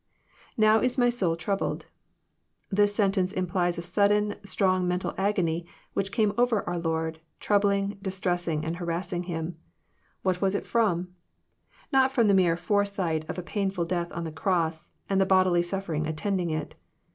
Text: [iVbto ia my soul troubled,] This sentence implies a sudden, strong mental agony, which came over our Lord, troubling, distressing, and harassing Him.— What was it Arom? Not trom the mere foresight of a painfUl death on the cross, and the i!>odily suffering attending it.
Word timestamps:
[iVbto 0.57 0.81
ia 0.83 0.99
my 0.99 1.09
soul 1.09 1.35
troubled,] 1.35 1.85
This 2.71 2.95
sentence 2.95 3.31
implies 3.31 3.77
a 3.77 3.83
sudden, 3.83 4.33
strong 4.43 4.87
mental 4.87 5.13
agony, 5.15 5.67
which 5.93 6.11
came 6.11 6.33
over 6.39 6.67
our 6.67 6.79
Lord, 6.79 7.19
troubling, 7.39 7.99
distressing, 8.01 8.65
and 8.65 8.77
harassing 8.77 9.25
Him.— 9.29 9.57
What 10.23 10.41
was 10.41 10.55
it 10.55 10.63
Arom? 10.63 11.09
Not 11.93 12.11
trom 12.15 12.25
the 12.27 12.33
mere 12.33 12.57
foresight 12.57 13.29
of 13.29 13.37
a 13.37 13.43
painfUl 13.43 13.87
death 13.87 14.11
on 14.11 14.23
the 14.23 14.31
cross, 14.31 14.89
and 15.07 15.21
the 15.21 15.25
i!>odily 15.31 15.63
suffering 15.63 16.07
attending 16.07 16.49
it. 16.49 16.73